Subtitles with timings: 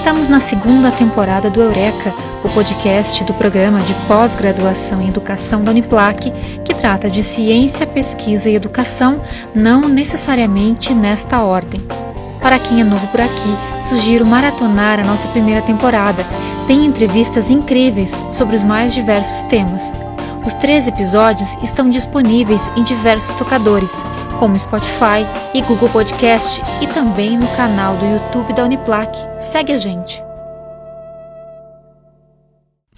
[0.00, 5.72] Estamos na segunda temporada do Eureka, o podcast do programa de pós-graduação em educação da
[5.72, 6.32] Uniplac,
[6.64, 9.20] que trata de ciência, pesquisa e educação,
[9.54, 11.82] não necessariamente nesta ordem.
[12.40, 16.24] Para quem é novo por aqui, sugiro maratonar a nossa primeira temporada.
[16.66, 19.92] Tem entrevistas incríveis sobre os mais diversos temas.
[20.50, 24.02] Os três episódios estão disponíveis em diversos tocadores,
[24.40, 25.24] como Spotify
[25.54, 29.16] e Google Podcast, e também no canal do YouTube da Uniplac.
[29.38, 30.29] Segue a gente!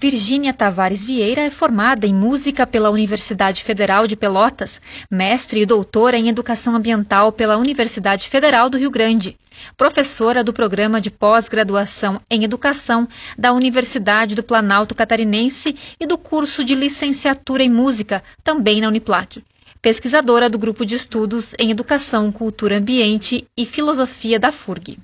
[0.03, 6.19] Virgínia Tavares Vieira é formada em música pela Universidade Federal de Pelotas, mestre e doutora
[6.19, 9.39] em educação ambiental pela Universidade Federal do Rio Grande,
[9.77, 13.07] professora do programa de pós-graduação em educação
[13.39, 19.41] da Universidade do Planalto Catarinense e do curso de licenciatura em música, também na Uniplac.
[19.81, 24.99] Pesquisadora do grupo de estudos em educação, cultura, ambiente e filosofia da FURG.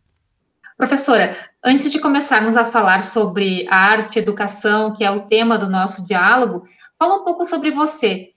[0.76, 6.06] Professora, antes de começarmos a falar sobre arte educação, que é o tema do nosso
[6.06, 6.66] diálogo,
[6.98, 8.30] fala um pouco sobre você.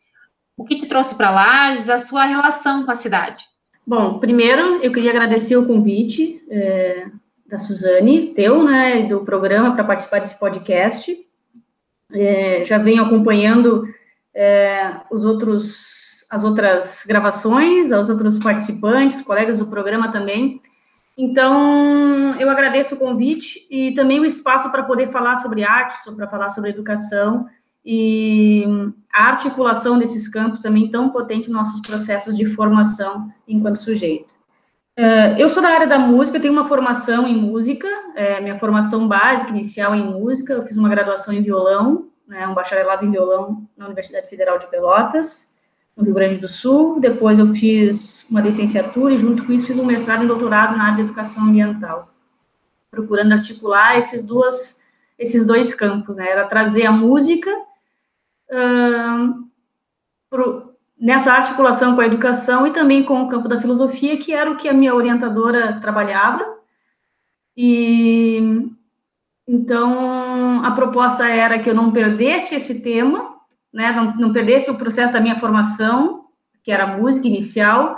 [0.57, 3.43] O que te trouxe para Lages, a sua relação com a cidade?
[3.85, 7.07] Bom, primeiro eu queria agradecer o convite é,
[7.47, 11.17] da Suzane, teu, né, do programa para participar desse podcast.
[12.13, 13.87] É, já venho acompanhando
[14.33, 20.61] é, os outros, as outras gravações, os outros participantes, colegas do programa também.
[21.23, 26.27] Então, eu agradeço o convite e também o espaço para poder falar sobre arte, para
[26.27, 27.45] falar sobre educação
[27.85, 28.65] e
[29.13, 34.33] a articulação desses campos também tão potente nos nossos processos de formação enquanto sujeito.
[34.97, 39.07] Uh, eu sou da área da música, tenho uma formação em música, é, minha formação
[39.07, 43.69] básica, inicial em música, eu fiz uma graduação em violão, né, um bacharelado em violão
[43.77, 45.50] na Universidade Federal de Pelotas,
[46.01, 46.99] no Rio Grande do Sul.
[46.99, 50.85] Depois eu fiz uma licenciatura e, junto com isso, fiz um mestrado e doutorado na
[50.85, 52.11] área de educação ambiental,
[52.89, 54.81] procurando articular esses, duas,
[55.17, 56.17] esses dois campos.
[56.17, 56.29] Né?
[56.29, 57.49] Era trazer a música
[58.49, 59.47] uh,
[60.29, 64.51] pro, nessa articulação com a educação e também com o campo da filosofia, que era
[64.51, 66.43] o que a minha orientadora trabalhava.
[67.55, 68.69] E
[69.47, 73.30] então a proposta era que eu não perdesse esse tema
[73.73, 76.25] né, não, não perdesse o processo da minha formação,
[76.63, 77.97] que era a música inicial,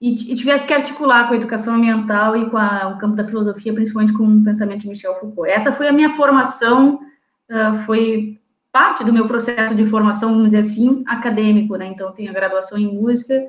[0.00, 3.26] e, e, tivesse que articular com a educação ambiental e com a, o campo da
[3.26, 5.50] filosofia, principalmente com o pensamento de Michel Foucault.
[5.50, 7.00] Essa foi a minha formação,
[7.50, 8.38] uh, foi
[8.70, 11.86] parte do meu processo de formação, vamos dizer assim, acadêmico, né?
[11.86, 13.44] Então, eu tenho a graduação em música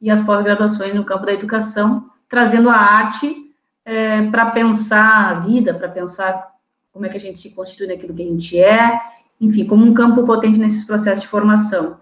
[0.00, 3.36] e as pós-graduações no campo da educação, trazendo a arte
[3.84, 6.50] é, para pensar a vida, para pensar
[6.92, 8.98] como é que a gente se constitui naquilo que a gente é,
[9.40, 11.98] enfim, como um campo potente nesses processos de formação.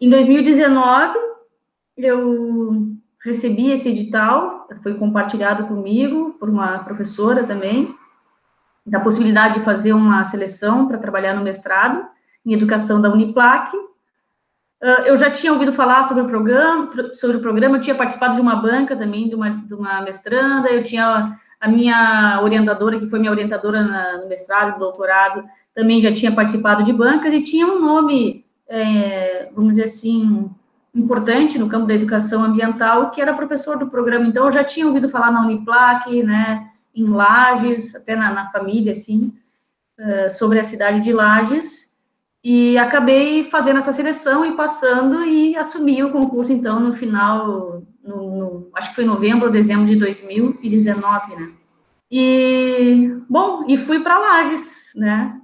[0.00, 1.18] Em 2019,
[1.96, 2.92] eu
[3.24, 7.94] recebi esse edital, foi compartilhado comigo por uma professora também,
[8.84, 12.06] da possibilidade de fazer uma seleção para trabalhar no mestrado
[12.44, 13.76] em educação da Uniplac.
[14.80, 18.36] Ah, eu já tinha ouvido falar sobre o programa, sobre o programa, eu tinha participado
[18.36, 23.08] de uma banca também, de uma, de uma mestranda, eu tinha a minha orientadora, que
[23.08, 25.42] foi minha orientadora na, no mestrado, no doutorado,
[25.76, 30.50] também já tinha participado de bancas e tinha um nome, é, vamos dizer assim,
[30.94, 34.26] importante no campo da educação ambiental, que era professor do programa.
[34.26, 38.92] Então, eu já tinha ouvido falar na Uniplac, né, em Lages, até na, na família,
[38.92, 39.30] assim,
[40.00, 41.94] uh, sobre a cidade de Lages,
[42.42, 48.36] e acabei fazendo essa seleção e passando e assumi o concurso, então, no final, no,
[48.38, 51.50] no, acho que foi novembro ou dezembro de 2019, né?
[52.10, 55.38] E, bom, e fui para Lages, né?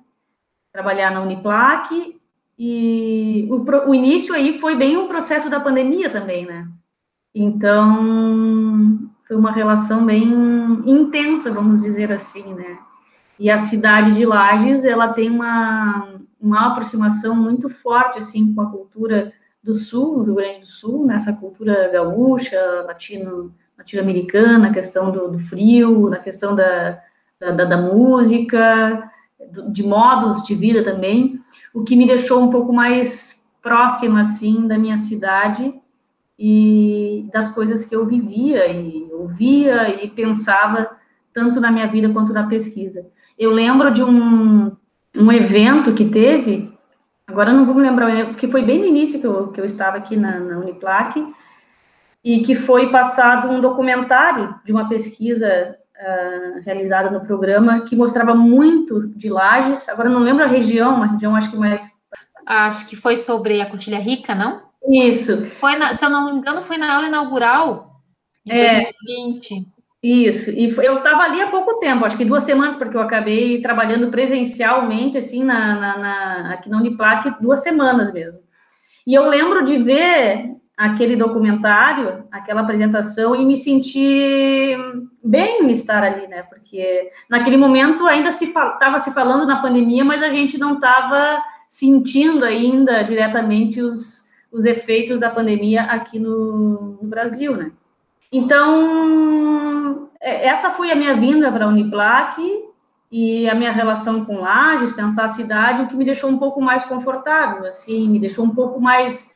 [0.73, 2.17] Trabalhar na Uniplac,
[2.59, 6.69] e o, o início aí foi bem o processo da pandemia também, né?
[7.35, 10.25] Então, foi uma relação bem
[10.87, 12.79] intensa, vamos dizer assim, né?
[13.39, 18.71] E a cidade de Lages, ela tem uma, uma aproximação muito forte, assim, com a
[18.71, 25.29] cultura do Sul, do Rio Grande do Sul, nessa cultura gaúcha, latino, latino-americana, questão do,
[25.29, 27.01] do, frio, na questão da,
[27.41, 29.11] da, da música,
[29.71, 31.41] de modos de vida também,
[31.75, 35.75] o que me deixou um pouco mais próxima, assim, da minha cidade
[36.39, 40.91] e das coisas que eu vivia e ouvia e pensava
[41.33, 43.07] tanto na minha vida quanto na pesquisa.
[43.39, 44.73] Eu lembro de um,
[45.17, 46.73] um evento que teve
[47.33, 49.97] Agora não vou me lembrar, porque foi bem no início que eu, que eu estava
[49.97, 51.19] aqui na, na Uniplac,
[52.23, 58.35] e que foi passado um documentário de uma pesquisa uh, realizada no programa que mostrava
[58.35, 59.89] muito de lajes.
[59.89, 61.83] Agora não lembro a região, uma região acho que mais.
[62.45, 64.63] Acho que foi sobre a Cotilha Rica, não?
[64.89, 65.47] Isso.
[65.61, 68.01] Foi na, se eu não me engano, foi na aula inaugural
[68.45, 68.93] de é.
[69.07, 69.73] 2020.
[70.03, 73.63] Isso, e eu estava ali há pouco tempo, acho que duas semanas, porque eu acabei
[73.63, 78.43] trabalhando presencialmente, assim, na, na, na, aqui na Uniplac, duas semanas mesmo.
[79.07, 84.77] E eu lembro de ver aquele documentário, aquela apresentação, e me sentir
[85.23, 86.43] bem em estar ali, né?
[86.43, 91.43] Porque naquele momento ainda se estava se falando na pandemia, mas a gente não estava
[91.69, 97.73] sentindo ainda diretamente os, os efeitos da pandemia aqui no, no Brasil, né?
[98.31, 102.41] Então, é, essa foi a minha vinda para a Uniplac
[103.11, 106.63] e a minha relação com Lages, pensar a cidade, o que me deixou um pouco
[106.63, 109.32] mais confortável, assim, me deixou um pouco mais,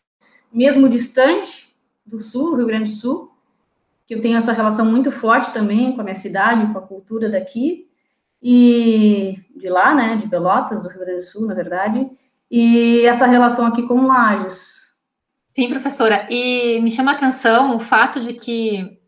[0.57, 1.75] mesmo distante
[2.05, 3.31] do Sul, Rio Grande do Sul,
[4.07, 7.29] que eu tenho essa relação muito forte também com a minha cidade, com a cultura
[7.29, 7.89] daqui,
[8.43, 12.09] e de lá, né, de Pelotas, do Rio Grande do Sul, na verdade,
[12.51, 14.87] e essa relação aqui com Lages,
[15.57, 16.27] Sim, professora.
[16.31, 19.01] E me chama a atenção o fato de que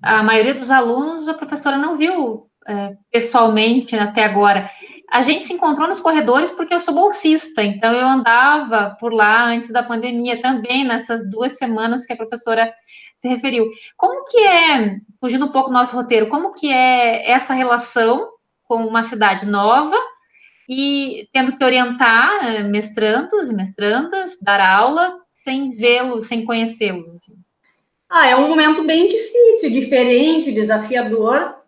[0.00, 4.70] a maioria dos alunos a professora não viu é, pessoalmente até agora.
[5.12, 9.44] A gente se encontrou nos corredores porque eu sou bolsista, então eu andava por lá
[9.44, 12.72] antes da pandemia também, nessas duas semanas que a professora
[13.18, 13.70] se referiu.
[13.94, 18.26] Como que é, fugindo um pouco do nosso roteiro, como que é essa relação
[18.64, 19.94] com uma cidade nova
[20.66, 27.12] e tendo que orientar é, mestrandos e mestrandas, dar aula, sem vê-los, sem conhecê-los?
[27.12, 27.34] Assim?
[28.08, 31.61] Ah, é um momento bem difícil, diferente, desafiador.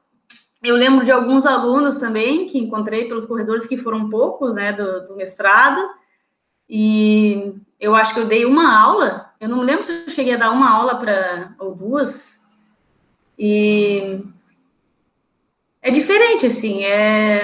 [0.64, 5.08] Eu lembro de alguns alunos também que encontrei pelos corredores que foram poucos, né, do,
[5.08, 5.80] do mestrado.
[6.68, 9.30] E eu acho que eu dei uma aula.
[9.38, 12.40] Eu não lembro se eu cheguei a dar uma aula para ou duas.
[13.38, 14.20] E
[15.82, 17.42] é diferente, assim, é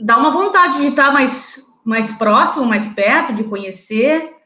[0.00, 4.38] dá uma vontade de estar mais mais próximo, mais perto, de conhecer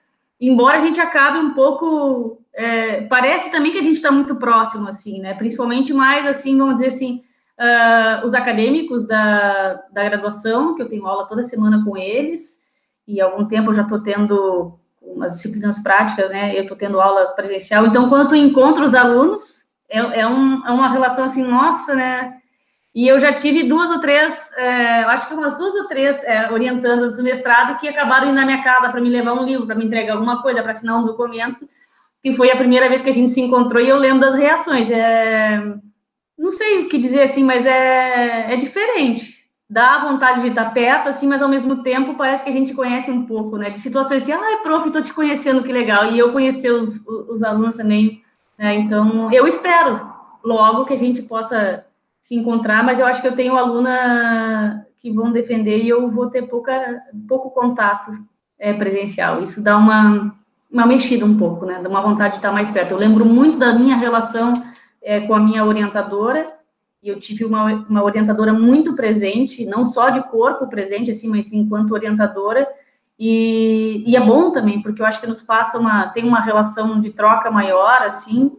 [0.42, 2.42] embora a gente acabe um pouco.
[2.52, 5.32] É, parece também que a gente está muito próximo, assim, né?
[5.34, 7.22] Principalmente mais, assim, vamos dizer assim,
[7.58, 12.60] uh, os acadêmicos da, da graduação, que eu tenho aula toda semana com eles,
[13.06, 16.56] e há algum tempo eu já estou tendo umas disciplinas práticas, né?
[16.56, 17.86] Eu estou tendo aula presencial.
[17.86, 22.38] Então, quando tu encontra os alunos, é, é, um, é uma relação assim, nossa, né?
[22.94, 26.50] E eu já tive duas ou três, é, acho que umas duas ou três é,
[26.52, 29.74] orientandas do mestrado que acabaram indo na minha casa para me levar um livro, para
[29.74, 31.66] me entregar alguma coisa, para assinar um documento,
[32.22, 34.90] que foi a primeira vez que a gente se encontrou e eu lembro das reações.
[34.90, 35.58] É,
[36.38, 39.42] não sei o que dizer assim, mas é, é diferente.
[39.68, 43.10] Dá vontade de estar perto, assim, mas ao mesmo tempo parece que a gente conhece
[43.10, 43.70] um pouco, né?
[43.70, 46.10] De situações assim, ah, prof, estou te conhecendo, que legal.
[46.10, 48.22] E eu conhecer os, os alunos também.
[48.58, 48.74] Né?
[48.74, 50.12] Então, eu espero
[50.44, 51.86] logo que a gente possa
[52.20, 56.28] se encontrar, mas eu acho que eu tenho aluna que vão defender e eu vou
[56.28, 58.12] ter pouca, pouco contato
[58.58, 59.42] é, presencial.
[59.42, 60.34] Isso dá uma,
[60.70, 61.80] uma mexida um pouco, né?
[61.82, 62.92] Dá uma vontade de estar mais perto.
[62.92, 64.62] Eu lembro muito da minha relação
[65.02, 66.54] é, com a minha orientadora,
[67.02, 71.52] e eu tive uma, uma orientadora muito presente, não só de corpo presente, assim, mas
[71.52, 72.68] enquanto orientadora,
[73.18, 77.00] e, e, é bom também, porque eu acho que nos passa uma, tem uma relação
[77.00, 78.52] de troca maior, assim,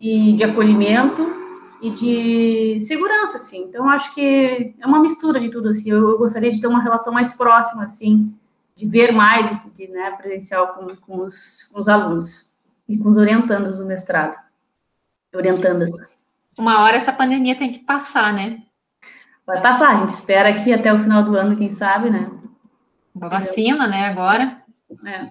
[0.00, 1.38] e de acolhimento,
[1.80, 3.64] e de segurança, assim.
[3.64, 5.90] Então, acho que é uma mistura de tudo, assim.
[5.90, 8.34] Eu, eu gostaria de ter uma relação mais próxima, assim,
[8.76, 12.50] de ver mais, de, de né, presencial com, com, os, com os alunos
[12.88, 14.36] e com os orientandos do mestrado.
[15.34, 15.92] Orientandas.
[16.58, 18.62] Uma hora essa pandemia tem que passar, né?
[19.46, 22.30] Vai passar, a gente espera aqui até o final do ano, quem sabe, né?
[23.14, 24.62] Uma vacina, né, agora.
[25.06, 25.30] É.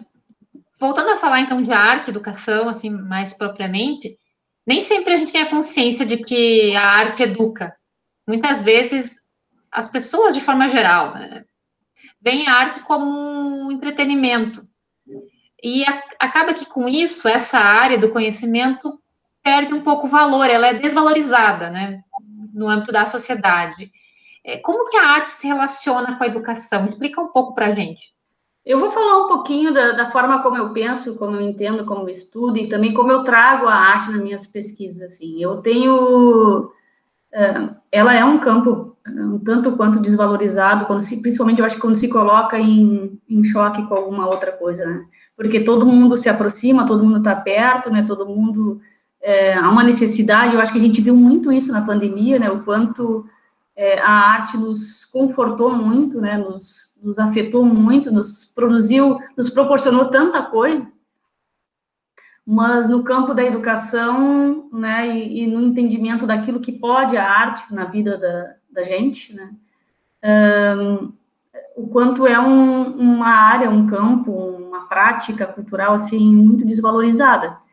[0.80, 4.18] Voltando a falar, então, de arte, educação, assim, mais propriamente,
[4.66, 7.76] nem sempre a gente tem a consciência de que a arte educa.
[8.28, 9.28] Muitas vezes,
[9.72, 11.46] as pessoas, de forma geral, né,
[12.22, 14.68] veem a arte como um entretenimento.
[15.64, 19.00] E a, acaba que, com isso, essa área do conhecimento
[19.48, 22.02] perde um pouco o valor, ela é desvalorizada, né,
[22.54, 23.90] no âmbito da sociedade.
[24.44, 26.84] É, como que a arte se relaciona com a educação?
[26.84, 28.12] Explica um pouco para a gente.
[28.66, 32.02] Eu vou falar um pouquinho da, da, forma como eu penso, como eu entendo, como
[32.02, 35.14] eu estudo e também como eu trago a arte nas minhas pesquisas.
[35.14, 36.70] Assim, eu tenho,
[37.32, 41.76] é, ela é um campo é, um tanto quanto desvalorizado, quando se, principalmente eu acho
[41.76, 45.06] que quando se coloca em, em choque com alguma outra coisa, né?
[45.38, 48.04] Porque todo mundo se aproxima, todo mundo está perto, né?
[48.06, 48.82] Todo mundo
[49.28, 50.56] é, há uma necessidade.
[50.56, 52.50] Eu acho que a gente viu muito isso na pandemia, né?
[52.50, 53.28] O quanto
[53.76, 60.06] é, a arte nos confortou muito, né, nos, nos afetou muito, nos produziu, nos proporcionou
[60.06, 60.90] tanta coisa,
[62.46, 67.74] mas no campo da educação, né, e, e no entendimento daquilo que pode a arte
[67.74, 69.52] na vida da, da gente, né,
[70.24, 71.12] um,
[71.76, 77.67] o quanto é um, uma área, um campo, uma prática cultural, assim, muito desvalorizada.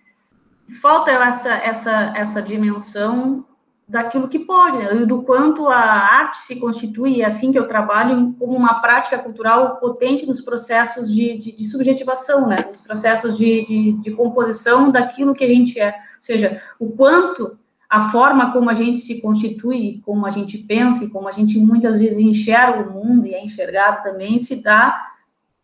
[0.80, 3.44] Falta essa, essa, essa dimensão
[3.87, 5.04] daquilo que pode, né?
[5.04, 9.76] do quanto a arte se constitui, é assim que eu trabalho, como uma prática cultural
[9.76, 12.56] potente nos processos de, de, de subjetivação, né?
[12.66, 15.88] nos processos de, de, de, composição daquilo que a gente é.
[15.88, 21.04] Ou seja, o quanto a forma como a gente se constitui, como a gente pensa
[21.04, 25.12] e como a gente muitas vezes enxerga o mundo e é enxergado também, se dá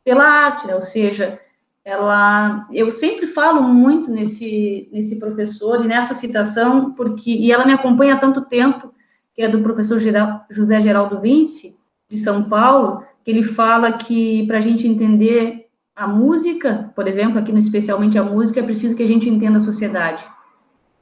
[0.04, 0.74] pela arte, né?
[0.74, 1.40] ou seja,
[1.84, 7.72] ela, eu sempre falo muito nesse, nesse professor e nessa citação, porque, e ela me
[7.72, 8.92] acompanha há tanto tempo,
[9.34, 14.46] que é do professor Geral, José Geraldo Vinci, de São Paulo, que ele fala que
[14.46, 18.96] para a gente entender a música, por exemplo, aqui no, especialmente a música, é preciso
[18.96, 20.24] que a gente entenda a sociedade.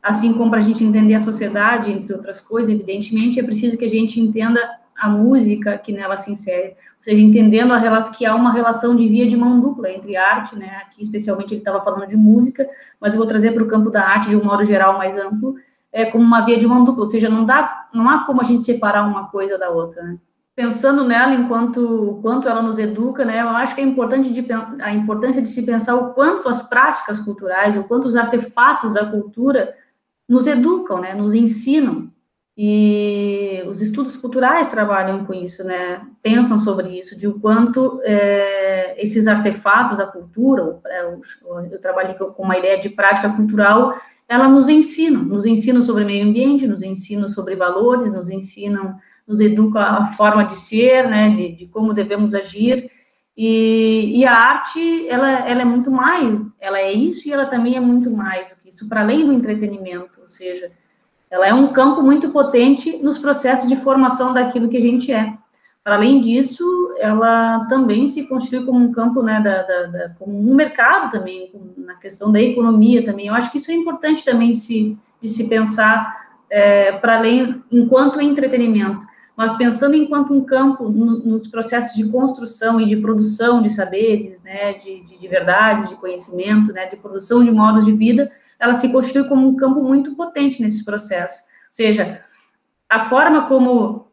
[0.03, 3.85] Assim como para a gente entender a sociedade, entre outras coisas, evidentemente, é preciso que
[3.85, 4.61] a gente entenda
[4.99, 8.97] a música que nela se insere, ou seja, entendendo a relação, que há uma relação
[8.97, 12.69] de via de mão dupla entre arte, né, aqui especialmente ele estava falando de música,
[13.01, 15.55] mas eu vou trazer para o campo da arte de um modo geral mais amplo,
[15.93, 18.45] é como uma via de mão dupla, ou seja, não dá, não há como a
[18.45, 20.19] gente separar uma coisa da outra, né?
[20.55, 24.45] Pensando nela enquanto quanto ela nos educa, né, eu acho que é importante de,
[24.81, 29.07] a importância de se pensar o quanto as práticas culturais, o quanto os artefatos da
[29.07, 29.73] cultura
[30.29, 32.11] nos educam, né, nos ensinam,
[32.61, 36.05] e os estudos culturais trabalham com isso, né?
[36.21, 41.23] Pensam sobre isso, de o quanto é, esses artefatos da cultura, é, eu,
[41.71, 43.95] eu trabalhei com uma ideia de prática cultural,
[44.29, 49.41] ela nos ensina, nos ensina sobre meio ambiente, nos ensina sobre valores, nos ensinam, nos
[49.41, 51.31] educa a forma de ser, né?
[51.31, 52.91] De, de como devemos agir.
[53.37, 57.77] E, e, a arte, ela, ela é muito mais, ela é isso e ela também
[57.77, 60.73] é muito mais do que isso, para além do entretenimento, ou seja,
[61.31, 65.35] ela é um campo muito potente nos processos de formação daquilo que a gente é.
[65.85, 66.65] Para além disso,
[66.99, 71.51] ela também se constitui como um campo, né, da, da, da, como um mercado também,
[71.77, 73.29] na questão da economia também.
[73.29, 77.63] Eu acho que isso é importante também de se, de se pensar é, para além,
[77.71, 79.07] enquanto entretenimento,
[79.37, 84.43] mas pensando enquanto um campo no, nos processos de construção e de produção de saberes,
[84.43, 88.75] né, de, de, de verdades, de conhecimento, né, de produção de modos de vida, ela
[88.75, 91.43] se constitui como um campo muito potente nesse processo.
[91.43, 92.23] Ou seja,
[92.89, 94.09] a forma como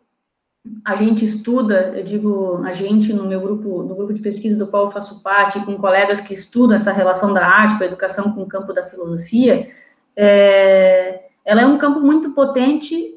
[0.83, 4.67] a gente estuda, eu digo a gente no meu grupo, no grupo de pesquisa do
[4.67, 8.31] qual eu faço parte, com colegas que estudam essa relação da arte com a educação
[8.31, 9.69] com o campo da filosofia,
[10.15, 13.13] é, ela é um campo muito potente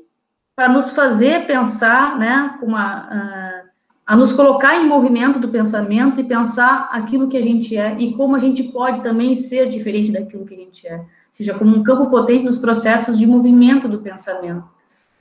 [0.55, 3.63] para nos fazer pensar, né, com uma, a,
[4.07, 8.15] a nos colocar em movimento do pensamento e pensar aquilo que a gente é e
[8.15, 11.05] como a gente pode também ser diferente daquilo que a gente é
[11.39, 14.67] seja, como um campo potente nos processos de movimento do pensamento.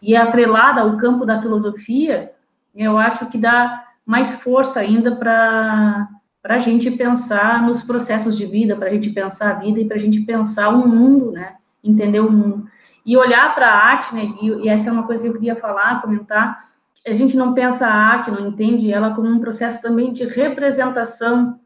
[0.01, 2.31] E atrelada ao campo da filosofia,
[2.75, 6.09] eu acho que dá mais força ainda para
[6.43, 9.95] a gente pensar nos processos de vida, para a gente pensar a vida e para
[9.95, 11.55] a gente pensar o mundo, né?
[11.83, 12.67] Entender o mundo.
[13.05, 14.25] E olhar para a arte, né?
[14.41, 16.57] E, e, essa é uma coisa que eu queria falar, comentar.
[17.05, 21.59] A gente não pensa a arte, não entende ela como um processo também de representação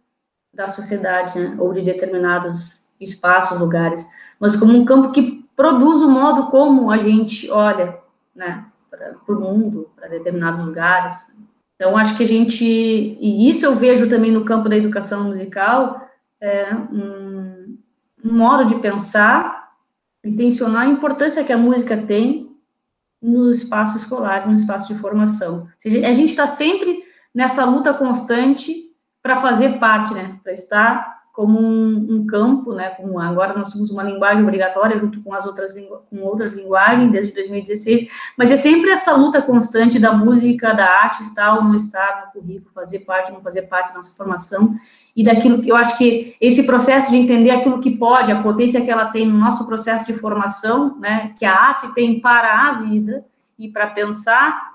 [0.53, 1.55] da sociedade, né?
[1.58, 4.05] Ou de determinados espaços, lugares
[4.41, 8.00] mas como um campo que produz o modo como a gente olha,
[8.36, 11.15] né, para o mundo, para determinados lugares.
[11.75, 16.10] Então, acho que a gente, e isso eu vejo também no campo da educação musical,
[16.39, 17.77] é um,
[18.25, 19.71] um modo de pensar
[20.24, 22.51] e tensionar a importância que a música tem
[23.21, 25.67] no espaço escolar, no espaço de formação.
[25.77, 28.89] Seja, a gente está sempre nessa luta constante
[29.21, 33.89] para fazer parte, né, para estar como um, um, campo, né, como agora nós temos
[33.89, 35.74] uma linguagem obrigatória junto com as outras,
[36.07, 38.07] com outras linguagens desde 2016,
[38.38, 42.39] mas é sempre essa luta constante da música, da arte estar ou não estar no
[42.39, 44.75] currículo, fazer parte, não fazer parte da nossa formação,
[45.15, 48.79] e daquilo que eu acho que esse processo de entender aquilo que pode, a potência
[48.79, 52.74] que ela tem no nosso processo de formação, né, que a arte tem para a
[52.83, 53.25] vida
[53.57, 54.74] e para pensar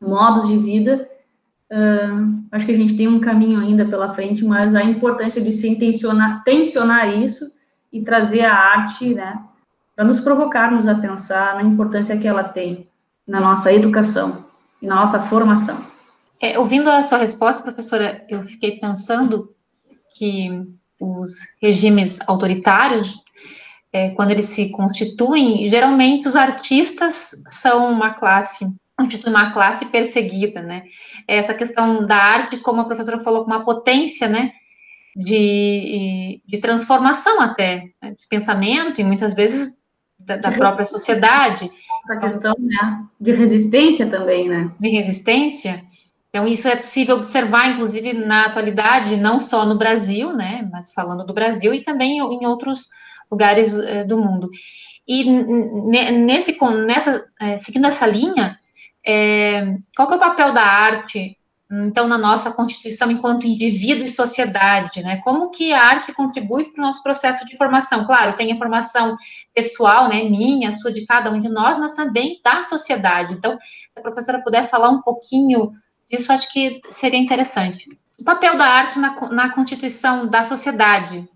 [0.00, 1.08] modos de vida,
[1.70, 5.52] Uh, acho que a gente tem um caminho ainda pela frente, mas a importância de
[5.52, 7.50] se intencionar, tensionar isso
[7.92, 9.40] e trazer a arte, né,
[9.94, 12.88] para nos provocarmos a pensar na importância que ela tem
[13.26, 14.44] na nossa educação
[14.82, 15.84] e na nossa formação.
[16.40, 19.54] É, ouvindo a sua resposta, professora, eu fiquei pensando
[20.16, 20.50] que
[20.98, 23.22] os regimes autoritários,
[23.92, 28.66] é, quando eles se constituem, geralmente os artistas são uma classe
[29.06, 30.84] de uma classe perseguida, né?
[31.26, 34.52] Essa questão da arte, como a professora falou, com uma potência, né?
[35.16, 38.12] De, de transformação até, né?
[38.12, 39.80] de pensamento e muitas vezes
[40.18, 41.70] da, da própria sociedade.
[42.08, 43.04] A questão né?
[43.20, 44.70] de resistência também, né?
[44.78, 45.84] De resistência.
[46.28, 50.68] Então, isso é possível observar, inclusive, na atualidade, não só no Brasil, né?
[50.70, 52.88] Mas falando do Brasil e também em outros
[53.30, 54.48] lugares eh, do mundo.
[55.06, 58.59] e nesse, nessa, é, seguindo essa linha,
[59.06, 61.36] é, qual é o papel da arte,
[61.72, 65.18] então, na nossa constituição enquanto indivíduo e sociedade, né?
[65.22, 68.04] Como que a arte contribui para o nosso processo de formação?
[68.04, 69.16] Claro, tem a formação
[69.54, 73.34] pessoal, né, minha, sua, de cada um de nós, mas também da sociedade.
[73.34, 73.56] Então,
[73.92, 75.72] se a professora puder falar um pouquinho
[76.10, 77.88] disso, acho que seria interessante.
[78.20, 81.28] O papel da arte na, na constituição da sociedade,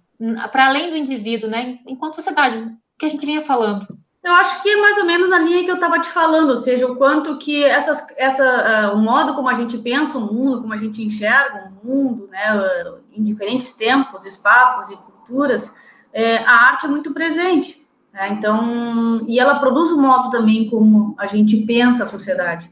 [0.51, 3.87] para além do indivíduo, né, enquanto sociedade, o que a gente vinha falando.
[4.25, 6.57] Eu acho que é mais ou menos a linha que eu estava te falando, ou
[6.57, 10.63] seja, o quanto que essas, essa, uh, o modo como a gente pensa o mundo,
[10.63, 15.77] como a gente enxerga o mundo, né, uh, em diferentes tempos, espaços e culturas,
[16.11, 17.87] é, a arte é muito presente.
[18.15, 18.31] Né?
[18.31, 22.71] Então, e ela produz um modo também como a gente pensa a sociedade.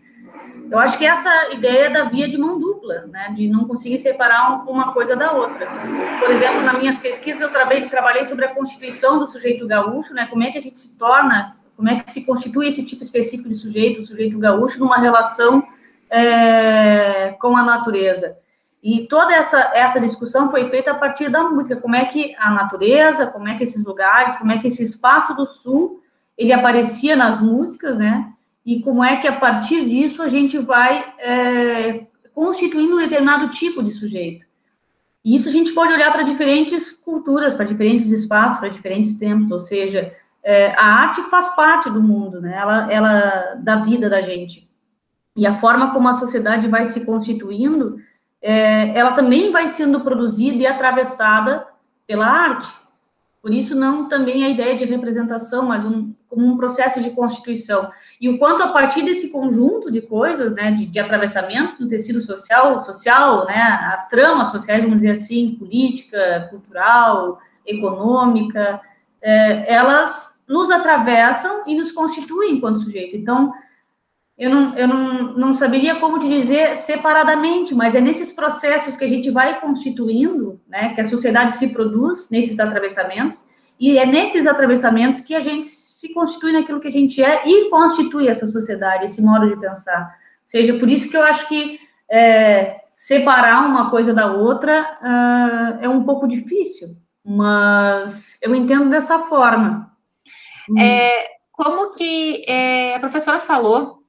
[0.72, 4.66] Eu acho que essa ideia da via de mão dupla, né, de não conseguir separar
[4.66, 5.66] uma coisa da outra.
[6.18, 10.26] Por exemplo, nas minhas pesquisas eu trabalhei, trabalhei sobre a constituição do sujeito gaúcho, né,
[10.30, 13.50] como é que a gente se torna, como é que se constitui esse tipo específico
[13.50, 15.62] de sujeito, o sujeito gaúcho, numa relação
[16.08, 18.38] é, com a natureza.
[18.82, 22.50] E toda essa, essa discussão foi feita a partir da música, como é que a
[22.50, 26.00] natureza, como é que esses lugares, como é que esse espaço do sul,
[26.36, 28.32] ele aparecia nas músicas, né,
[28.64, 33.82] e como é que a partir disso a gente vai é, constituindo um determinado tipo
[33.82, 34.46] de sujeito.
[35.24, 39.50] E isso a gente pode olhar para diferentes culturas, para diferentes espaços, para diferentes tempos,
[39.50, 42.56] ou seja, é, a arte faz parte do mundo, né?
[42.56, 44.68] Ela, ela da vida da gente.
[45.36, 47.98] E a forma como a sociedade vai se constituindo,
[48.40, 51.66] é, ela também vai sendo produzida e atravessada
[52.06, 52.68] pela arte.
[53.42, 57.90] Por isso, não também a ideia de representação, mas um, como um processo de constituição.
[58.20, 62.20] E o quanto, a partir desse conjunto de coisas, né, de, de atravessamentos do tecido
[62.20, 63.60] social, social, né,
[63.92, 68.80] as tramas sociais, vamos dizer assim, política, cultural, econômica,
[69.20, 73.16] é, elas nos atravessam e nos constituem enquanto sujeito.
[73.16, 73.52] Então,
[74.38, 79.04] eu não, eu não, não saberia como te dizer separadamente, mas é nesses processos que
[79.04, 83.46] a gente vai constituindo, né, que a sociedade se produz nesses atravessamentos,
[83.78, 87.68] e é nesses atravessamentos que a gente se constitui naquilo que a gente é e
[87.68, 90.00] constitui essa sociedade, esse modo de pensar.
[90.00, 91.78] Ou seja, por isso que eu acho que
[92.10, 96.88] é, separar uma coisa da outra uh, é um pouco difícil,
[97.24, 99.90] mas eu entendo dessa forma.
[100.78, 104.01] É, como que é, a professora falou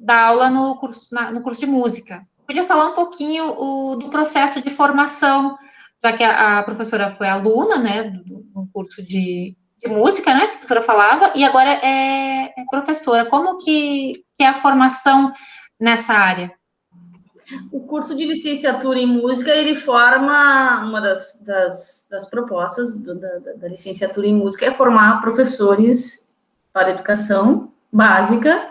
[0.00, 2.26] da aula no curso, na, no curso de música.
[2.46, 5.56] Podia falar um pouquinho o, do processo de formação,
[6.02, 10.44] já que a, a professora foi aluna, né, do, do curso de, de, música, né,
[10.44, 13.26] a professora falava, e agora é, é professora.
[13.26, 15.32] Como que, que é a formação
[15.78, 16.52] nessa área?
[17.72, 23.38] O curso de licenciatura em música, ele forma, uma das, das, das propostas do, da,
[23.56, 26.28] da licenciatura em música é formar professores
[26.72, 28.70] para educação básica,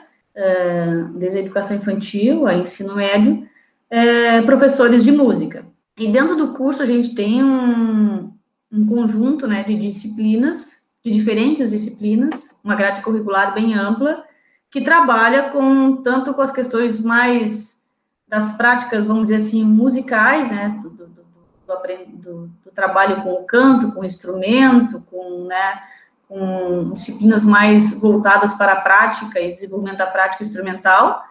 [1.15, 3.47] desde a educação infantil a ensino médio,
[3.89, 5.65] é, professores de música.
[5.97, 8.31] E dentro do curso a gente tem um,
[8.71, 14.23] um conjunto né, de disciplinas, de diferentes disciplinas, uma grade curricular bem ampla,
[14.71, 17.79] que trabalha com tanto com as questões mais
[18.27, 23.91] das práticas, vamos dizer assim, musicais, né, do, do, do, do trabalho com o canto,
[23.91, 25.81] com o instrumento, com, né,
[26.29, 31.23] com disciplinas mais voltadas para a prática e desenvolvimento da prática instrumental,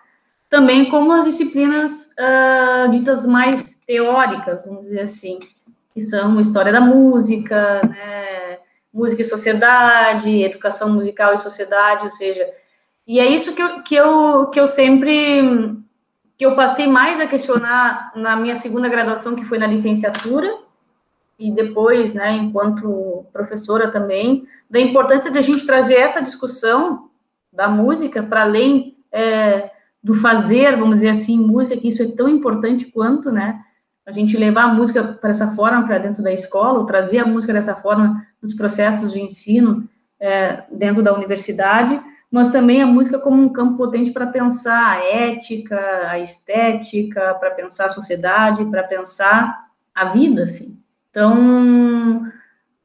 [0.51, 5.39] também como as disciplinas uh, ditas mais teóricas, vamos dizer assim,
[5.95, 8.59] que são história da música, né,
[8.93, 12.45] música e sociedade, educação musical e sociedade, ou seja,
[13.07, 15.77] e é isso que eu, que eu, que eu sempre,
[16.37, 20.53] que eu passei mais a questionar na minha segunda graduação, que foi na licenciatura,
[21.39, 27.09] e depois, né, enquanto professora também, da importância de a gente trazer essa discussão
[27.53, 29.71] da música para além é,
[30.03, 33.61] do fazer, vamos dizer assim, música, que isso é tão importante quanto, né,
[34.05, 37.27] a gente levar a música para essa forma para dentro da escola, ou trazer a
[37.27, 43.19] música dessa forma nos processos de ensino é, dentro da universidade, mas também a música
[43.19, 48.83] como um campo potente para pensar a ética, a estética, para pensar a sociedade, para
[48.83, 50.79] pensar a vida, assim.
[51.19, 52.31] Então,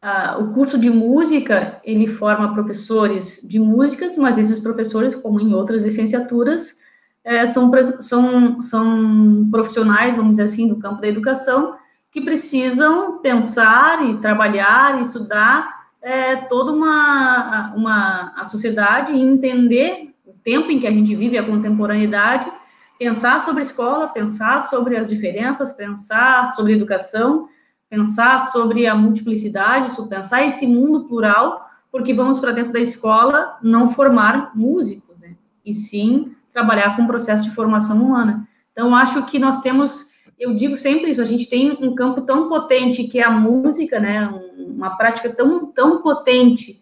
[0.01, 5.53] a, o curso de música, ele forma professores de músicas, mas esses professores, como em
[5.53, 6.75] outras licenciaturas,
[7.23, 11.75] é, são, são, são profissionais, vamos dizer assim, do campo da educação,
[12.11, 20.11] que precisam pensar e trabalhar e estudar é, toda uma, uma a sociedade e entender
[20.25, 22.51] o tempo em que a gente vive, a contemporaneidade,
[22.97, 27.47] pensar sobre escola, pensar sobre as diferenças, pensar sobre educação,
[27.93, 33.91] pensar sobre a multiplicidade, pensar esse mundo plural porque vamos para dentro da escola não
[33.91, 35.35] formar músicos, né?
[35.63, 38.47] E sim trabalhar com o processo de formação humana.
[38.71, 42.49] Então, acho que nós temos, eu digo sempre isso, a gente tem um campo tão
[42.49, 44.27] potente que é a música, né?
[44.57, 46.81] Uma prática tão, tão potente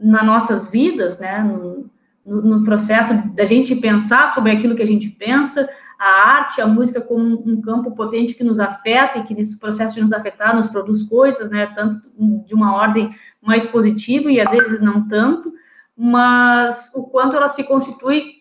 [0.00, 1.42] nas nossas vidas, né?
[1.42, 1.90] No,
[2.24, 6.66] no, no processo da gente pensar sobre aquilo que a gente pensa, a arte, a
[6.66, 10.54] música como um campo potente que nos afeta e que nesse processo de nos afetar
[10.54, 12.00] nos produz coisas, né, tanto
[12.46, 15.52] de uma ordem mais positiva e às vezes não tanto,
[15.96, 18.38] mas o quanto ela se constitui,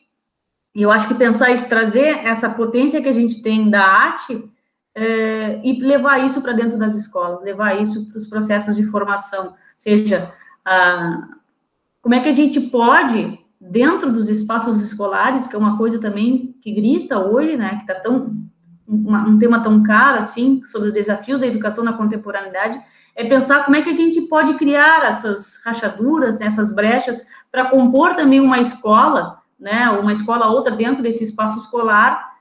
[0.76, 4.48] e eu acho que pensar isso, trazer essa potência que a gente tem da arte
[4.94, 9.56] é, e levar isso para dentro das escolas, levar isso para os processos de formação,
[9.76, 10.32] seja,
[10.64, 11.28] a,
[12.02, 16.56] como é que a gente pode dentro dos espaços escolares, que é uma coisa também
[16.62, 18.36] que grita hoje, né, que está tão
[18.88, 22.82] uma, um tema tão caro assim sobre os desafios da educação na contemporaneidade,
[23.16, 28.16] é pensar como é que a gente pode criar essas rachaduras, essas brechas para compor
[28.16, 32.38] também uma escola, né, uma escola outra dentro desse espaço escolar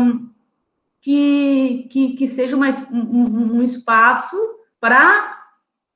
[0.00, 0.28] hum,
[1.00, 4.36] que, que, que seja uma, um, um espaço
[4.80, 5.35] para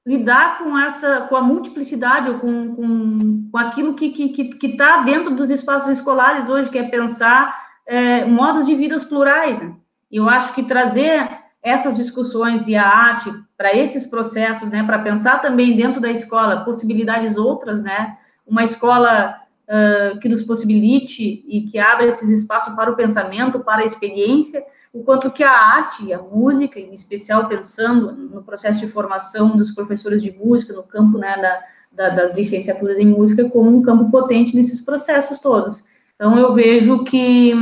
[0.07, 5.03] lidar com essa, com a multiplicidade, com, com, com aquilo que está que, que, tá
[5.03, 7.55] dentro dos espaços escolares hoje, que é pensar
[7.87, 9.75] é, modos de vidas plurais, né?
[10.11, 11.29] Eu acho que trazer
[11.63, 16.65] essas discussões e a arte para esses processos, né, para pensar também dentro da escola
[16.65, 19.37] possibilidades outras, né, uma escola
[19.69, 24.65] uh, que nos possibilite e que abra esses espaços para o pensamento, para a experiência,
[24.93, 29.57] o quanto que a arte e a música, em especial pensando no processo de formação
[29.57, 33.83] dos professores de música, no campo né, da, da, das licenciaturas em música, como um
[33.83, 35.85] campo potente nesses processos todos.
[36.17, 37.53] Então, eu vejo que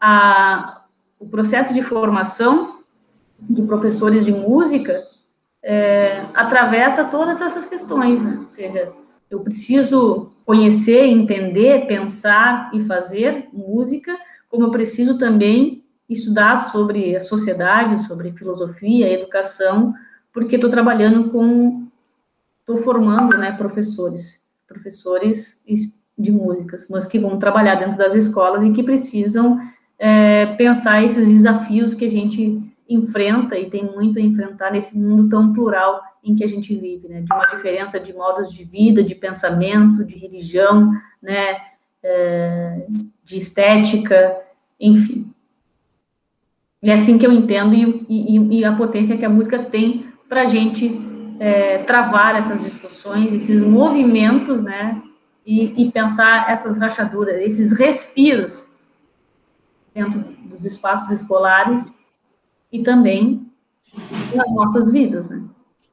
[0.00, 0.82] a,
[1.18, 2.80] o processo de formação
[3.38, 5.02] de professores de música
[5.62, 8.38] é, atravessa todas essas questões, né?
[8.38, 8.92] ou seja,
[9.30, 14.16] eu preciso conhecer, entender, pensar e fazer música,
[14.48, 19.94] como eu preciso também estudar sobre a sociedade, sobre filosofia, educação,
[20.32, 21.86] porque estou trabalhando com,
[22.60, 25.62] estou formando, né, professores, professores
[26.18, 29.58] de músicas, mas que vão trabalhar dentro das escolas e que precisam
[29.98, 35.28] é, pensar esses desafios que a gente enfrenta e tem muito a enfrentar nesse mundo
[35.28, 39.02] tão plural em que a gente vive, né, de uma diferença de modos de vida,
[39.02, 40.92] de pensamento, de religião,
[41.22, 41.56] né,
[42.02, 42.86] é,
[43.24, 44.36] de estética,
[44.78, 45.29] enfim.
[46.82, 50.42] É assim que eu entendo e, e, e a potência que a música tem para
[50.42, 51.00] a gente
[51.38, 55.02] é, travar essas discussões, esses movimentos, né?
[55.44, 58.66] E, e, pensar essas rachaduras, esses respiros
[59.94, 61.98] dentro dos espaços escolares
[62.70, 63.50] e também
[64.34, 65.42] nas nossas vidas, né?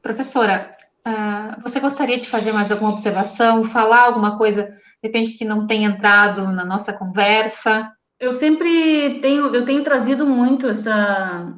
[0.01, 0.75] Professora,
[1.07, 5.65] uh, você gostaria de fazer mais alguma observação, falar alguma coisa, de repente, que não
[5.65, 7.91] tenha entrado na nossa conversa?
[8.19, 11.53] Eu sempre tenho, eu tenho trazido muito essa,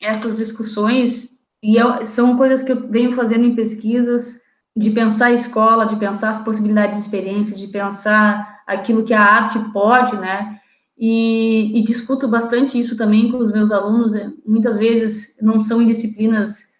[0.00, 4.40] essas discussões, e eu, são coisas que eu venho fazendo em pesquisas,
[4.76, 9.22] de pensar a escola, de pensar as possibilidades de experiências, de pensar aquilo que a
[9.22, 10.60] arte pode, né?
[10.96, 14.14] E, e, discuto bastante isso também com os meus alunos.
[14.46, 16.72] Muitas vezes não são em disciplinas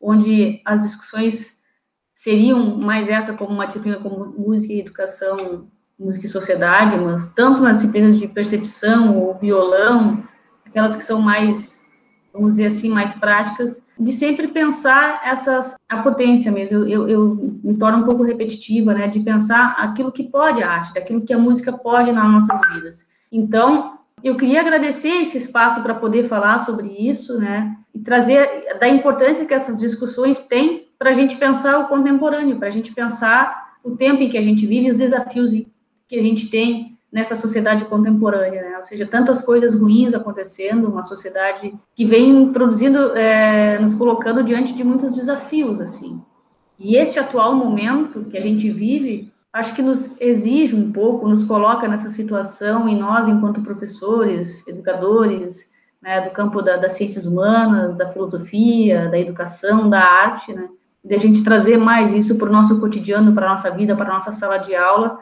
[0.00, 1.62] onde as discussões
[2.12, 7.62] seriam mais essa como uma disciplina como música e educação música e sociedade, mas tanto
[7.62, 10.24] nas disciplinas de percepção ou violão,
[10.66, 11.84] aquelas que são mais,
[12.32, 17.60] vamos dizer assim, mais práticas, de sempre pensar essas, a potência mesmo, eu, eu, eu
[17.62, 21.32] me torno um pouco repetitiva, né, de pensar aquilo que pode a arte, daquilo que
[21.32, 23.06] a música pode nas nossas vidas.
[23.30, 28.88] Então, eu queria agradecer esse espaço para poder falar sobre isso, né, e trazer da
[28.88, 33.72] importância que essas discussões têm para a gente pensar o contemporâneo, para a gente pensar
[33.84, 35.52] o tempo em que a gente vive, os desafios
[36.12, 38.76] que a gente tem nessa sociedade contemporânea, né?
[38.76, 44.74] ou seja, tantas coisas ruins acontecendo, uma sociedade que vem produzindo, é, nos colocando diante
[44.74, 46.20] de muitos desafios, assim.
[46.78, 51.44] E este atual momento que a gente vive, acho que nos exige um pouco, nos
[51.44, 55.70] coloca nessa situação, e nós, enquanto professores, educadores,
[56.02, 60.68] né, do campo da, das ciências humanas, da filosofia, da educação, da arte, né,
[61.02, 64.10] de a gente trazer mais isso para o nosso cotidiano, para a nossa vida, para
[64.10, 65.18] a nossa sala de aula,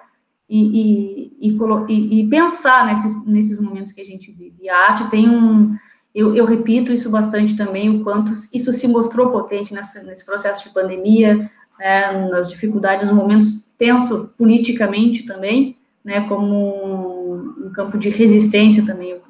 [0.51, 1.57] e, e,
[1.89, 4.57] e, e, pensar nesses, nesses momentos que a gente vive.
[4.61, 5.77] E a arte tem um.
[6.13, 10.67] Eu, eu repito isso bastante também, o quanto isso se mostrou potente nessa, nesse processo
[10.67, 18.09] de pandemia, né, nas dificuldades, nos momentos tensos politicamente também, né, como um campo de
[18.09, 19.21] resistência também.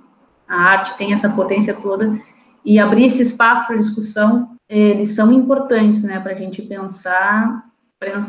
[0.49, 2.19] A arte tem essa potência toda,
[2.65, 7.69] e abrir esse espaço para discussão, eles são importantes né, para a gente pensar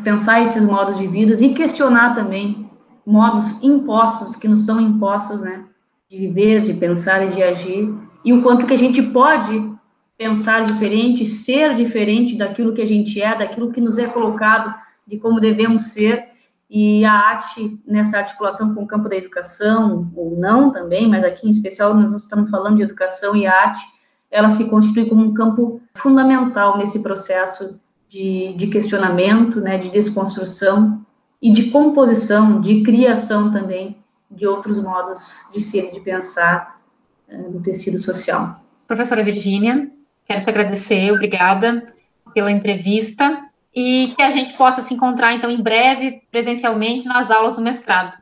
[0.04, 2.70] pensar esses modos de vida e questionar também
[3.06, 5.66] modos impostos que nos são impostos, né,
[6.10, 9.72] de viver, de pensar e de agir, e o quanto que a gente pode
[10.18, 14.74] pensar diferente, ser diferente daquilo que a gente é, daquilo que nos é colocado,
[15.08, 16.30] de como devemos ser,
[16.70, 21.48] e a arte nessa articulação com o campo da educação, ou não também, mas aqui
[21.48, 23.82] em especial nós estamos falando de educação e arte,
[24.30, 31.06] ela se constitui como um campo fundamental nesse processo de, de questionamento, né, de desconstrução
[31.42, 33.98] e de composição, de criação também
[34.30, 36.80] de outros modos de ser e de pensar
[37.28, 38.62] uh, no tecido social.
[38.88, 39.90] Professora Virgínia,
[40.26, 41.86] quero te agradecer, obrigada
[42.34, 47.56] pela entrevista e que a gente possa se encontrar então em breve presencialmente nas aulas
[47.56, 48.14] do mestrado.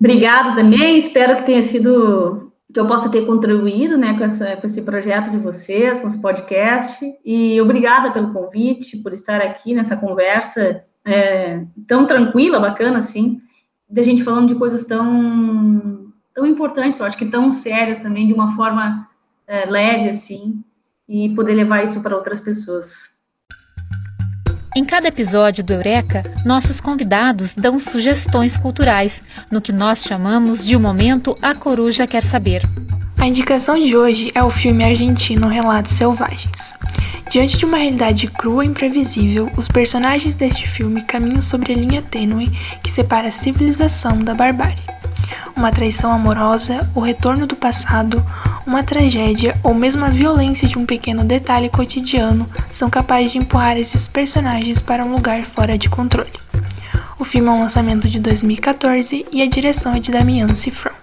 [0.00, 4.66] Obrigada também, espero que tenha sido que eu possa ter contribuído né, com, essa, com
[4.66, 9.96] esse projeto de vocês, com esse podcast, e obrigada pelo convite, por estar aqui nessa
[9.96, 13.40] conversa é, tão tranquila, bacana, assim,
[13.88, 18.32] da gente falando de coisas tão, tão importantes, eu acho que tão sérias também, de
[18.32, 19.08] uma forma
[19.46, 20.62] é, leve, assim,
[21.08, 23.17] e poder levar isso para outras pessoas.
[24.78, 30.76] Em cada episódio do Eureka, nossos convidados dão sugestões culturais, no que nós chamamos de
[30.76, 32.62] o momento A Coruja Quer Saber.
[33.18, 36.72] A indicação de hoje é o filme argentino Relatos Selvagens.
[37.28, 42.00] Diante de uma realidade crua e imprevisível, os personagens deste filme caminham sobre a linha
[42.00, 42.48] tênue
[42.80, 44.78] que separa a civilização da barbárie.
[45.58, 48.24] Uma traição amorosa, o retorno do passado,
[48.64, 53.76] uma tragédia ou mesmo a violência de um pequeno detalhe cotidiano são capazes de empurrar
[53.76, 56.30] esses personagens para um lugar fora de controle.
[57.18, 60.94] O filme é um lançamento de 2014 e a direção é de Damian Cifrão.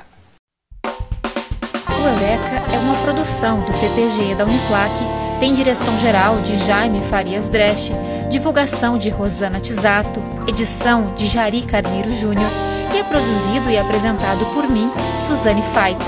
[0.85, 4.93] O Eureka é uma produção do PPG da Uniplac
[5.37, 7.91] tem direção geral de Jaime Farias Dresch,
[8.29, 12.49] divulgação de Rosana Tisato, edição de Jari Carneiro Júnior
[12.97, 14.89] é produzido e apresentado por mim,
[15.27, 16.05] Suzane Faita.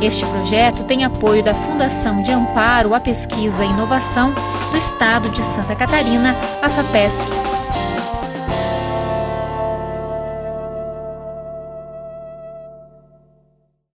[0.00, 4.32] Este projeto tem apoio da Fundação de Amparo à Pesquisa e Inovação
[4.70, 7.24] do Estado de Santa Catarina, a FAPESC,